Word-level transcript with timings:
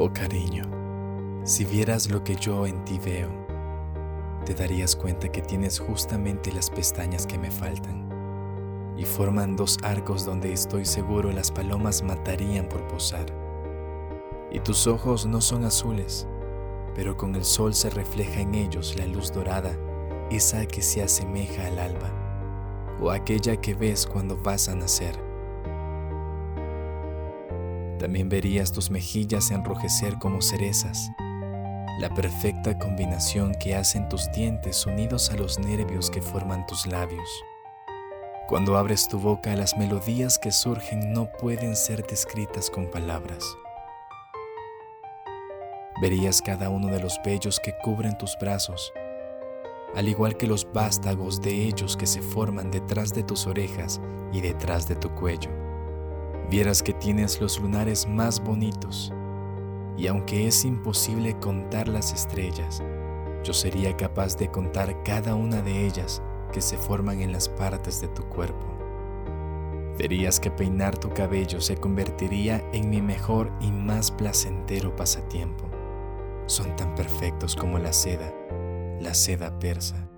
Oh 0.00 0.12
cariño, 0.12 0.62
si 1.42 1.64
vieras 1.64 2.08
lo 2.08 2.22
que 2.22 2.36
yo 2.36 2.68
en 2.68 2.84
ti 2.84 3.00
veo, 3.04 3.28
te 4.46 4.54
darías 4.54 4.94
cuenta 4.94 5.26
que 5.28 5.42
tienes 5.42 5.80
justamente 5.80 6.52
las 6.52 6.70
pestañas 6.70 7.26
que 7.26 7.36
me 7.36 7.50
faltan 7.50 8.08
y 8.96 9.04
forman 9.04 9.56
dos 9.56 9.76
arcos 9.82 10.24
donde 10.24 10.52
estoy 10.52 10.84
seguro 10.84 11.32
las 11.32 11.50
palomas 11.50 12.04
matarían 12.04 12.68
por 12.68 12.86
posar. 12.86 13.26
Y 14.52 14.60
tus 14.60 14.86
ojos 14.86 15.26
no 15.26 15.40
son 15.40 15.64
azules, 15.64 16.28
pero 16.94 17.16
con 17.16 17.34
el 17.34 17.44
sol 17.44 17.74
se 17.74 17.90
refleja 17.90 18.40
en 18.40 18.54
ellos 18.54 18.94
la 18.96 19.06
luz 19.06 19.32
dorada, 19.32 19.76
esa 20.30 20.64
que 20.64 20.80
se 20.80 21.02
asemeja 21.02 21.66
al 21.66 21.80
alba, 21.80 22.96
o 23.00 23.10
aquella 23.10 23.56
que 23.56 23.74
ves 23.74 24.06
cuando 24.06 24.36
vas 24.36 24.68
a 24.68 24.76
nacer. 24.76 25.27
También 27.98 28.28
verías 28.28 28.70
tus 28.70 28.90
mejillas 28.90 29.50
enrojecer 29.50 30.18
como 30.18 30.40
cerezas, 30.40 31.10
la 31.98 32.08
perfecta 32.14 32.78
combinación 32.78 33.54
que 33.54 33.74
hacen 33.74 34.08
tus 34.08 34.30
dientes 34.30 34.86
unidos 34.86 35.30
a 35.30 35.36
los 35.36 35.58
nervios 35.58 36.08
que 36.08 36.22
forman 36.22 36.64
tus 36.66 36.86
labios. 36.86 37.28
Cuando 38.46 38.78
abres 38.78 39.08
tu 39.08 39.18
boca, 39.18 39.54
las 39.56 39.76
melodías 39.76 40.38
que 40.38 40.52
surgen 40.52 41.12
no 41.12 41.28
pueden 41.32 41.74
ser 41.74 42.06
descritas 42.06 42.70
con 42.70 42.88
palabras. 42.88 43.44
Verías 46.00 46.40
cada 46.40 46.70
uno 46.70 46.86
de 46.86 47.00
los 47.00 47.20
vellos 47.24 47.58
que 47.58 47.74
cubren 47.82 48.16
tus 48.16 48.36
brazos, 48.40 48.92
al 49.96 50.08
igual 50.08 50.36
que 50.36 50.46
los 50.46 50.72
vástagos 50.72 51.40
de 51.40 51.64
ellos 51.66 51.96
que 51.96 52.06
se 52.06 52.22
forman 52.22 52.70
detrás 52.70 53.12
de 53.12 53.24
tus 53.24 53.48
orejas 53.48 54.00
y 54.32 54.40
detrás 54.40 54.86
de 54.86 54.94
tu 54.94 55.10
cuello. 55.16 55.67
Vieras 56.50 56.82
que 56.82 56.94
tienes 56.94 57.40
los 57.40 57.60
lunares 57.60 58.08
más 58.08 58.42
bonitos, 58.42 59.12
y 59.98 60.06
aunque 60.06 60.46
es 60.46 60.64
imposible 60.64 61.38
contar 61.40 61.88
las 61.88 62.12
estrellas, 62.12 62.82
yo 63.44 63.52
sería 63.52 63.96
capaz 63.96 64.36
de 64.36 64.50
contar 64.50 65.02
cada 65.02 65.34
una 65.34 65.60
de 65.60 65.86
ellas 65.86 66.22
que 66.52 66.62
se 66.62 66.78
forman 66.78 67.20
en 67.20 67.32
las 67.32 67.48
partes 67.48 68.00
de 68.00 68.08
tu 68.08 68.22
cuerpo. 68.24 68.66
Verías 69.98 70.40
que 70.40 70.50
peinar 70.50 70.96
tu 70.96 71.10
cabello 71.10 71.60
se 71.60 71.76
convertiría 71.76 72.64
en 72.72 72.88
mi 72.88 73.02
mejor 73.02 73.52
y 73.60 73.70
más 73.70 74.10
placentero 74.10 74.94
pasatiempo. 74.96 75.64
Son 76.46 76.74
tan 76.76 76.94
perfectos 76.94 77.56
como 77.56 77.78
la 77.78 77.92
seda, 77.92 78.32
la 79.00 79.12
seda 79.12 79.58
persa. 79.58 80.08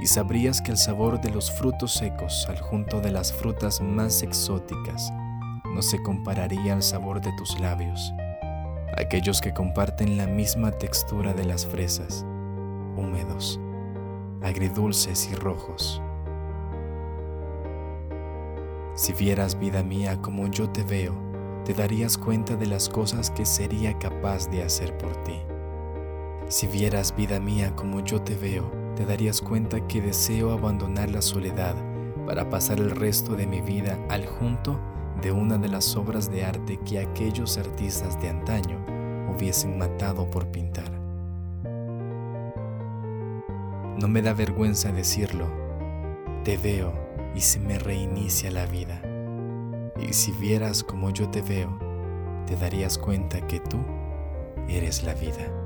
Y 0.00 0.06
sabrías 0.06 0.62
que 0.62 0.70
el 0.70 0.76
sabor 0.78 1.20
de 1.20 1.30
los 1.30 1.50
frutos 1.50 1.94
secos 1.94 2.46
al 2.48 2.60
junto 2.60 3.00
de 3.00 3.10
las 3.10 3.32
frutas 3.32 3.80
más 3.80 4.22
exóticas 4.22 5.12
no 5.74 5.82
se 5.82 6.02
compararía 6.02 6.74
al 6.74 6.82
sabor 6.82 7.20
de 7.20 7.32
tus 7.36 7.58
labios, 7.58 8.12
aquellos 8.96 9.40
que 9.40 9.52
comparten 9.52 10.16
la 10.16 10.26
misma 10.26 10.70
textura 10.70 11.34
de 11.34 11.44
las 11.44 11.66
fresas 11.66 12.24
húmedos, 12.96 13.60
agridulces 14.42 15.30
y 15.30 15.34
rojos. 15.34 16.02
Si 18.94 19.12
vieras 19.12 19.58
vida 19.58 19.82
mía 19.82 20.20
como 20.20 20.48
yo 20.48 20.68
te 20.68 20.82
veo, 20.82 21.14
te 21.64 21.72
darías 21.74 22.18
cuenta 22.18 22.56
de 22.56 22.66
las 22.66 22.88
cosas 22.88 23.30
que 23.30 23.46
sería 23.46 23.96
capaz 23.98 24.48
de 24.48 24.64
hacer 24.64 24.96
por 24.98 25.22
ti. 25.22 25.38
Si 26.48 26.66
vieras 26.66 27.14
vida 27.14 27.38
mía 27.38 27.76
como 27.76 28.00
yo 28.00 28.20
te 28.22 28.34
veo, 28.34 28.70
te 28.98 29.06
darías 29.06 29.40
cuenta 29.40 29.86
que 29.86 30.00
deseo 30.00 30.50
abandonar 30.50 31.08
la 31.08 31.22
soledad 31.22 31.76
para 32.26 32.50
pasar 32.50 32.78
el 32.78 32.90
resto 32.90 33.36
de 33.36 33.46
mi 33.46 33.60
vida 33.60 33.96
al 34.08 34.26
junto 34.26 34.76
de 35.22 35.30
una 35.30 35.56
de 35.56 35.68
las 35.68 35.94
obras 35.94 36.28
de 36.32 36.44
arte 36.44 36.80
que 36.84 36.98
aquellos 36.98 37.58
artistas 37.58 38.20
de 38.20 38.28
antaño 38.28 38.84
hubiesen 39.32 39.78
matado 39.78 40.28
por 40.28 40.48
pintar. 40.48 40.90
No 44.00 44.08
me 44.08 44.20
da 44.20 44.34
vergüenza 44.34 44.90
decirlo. 44.90 45.46
Te 46.42 46.56
veo 46.56 46.92
y 47.36 47.40
se 47.42 47.60
me 47.60 47.78
reinicia 47.78 48.50
la 48.50 48.66
vida. 48.66 49.00
Y 49.96 50.12
si 50.12 50.32
vieras 50.32 50.82
como 50.82 51.10
yo 51.10 51.28
te 51.28 51.42
veo, 51.42 51.78
te 52.48 52.56
darías 52.56 52.98
cuenta 52.98 53.46
que 53.46 53.60
tú 53.60 53.78
eres 54.68 55.04
la 55.04 55.14
vida. 55.14 55.57